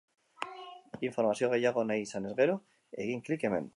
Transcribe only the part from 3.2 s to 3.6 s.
klik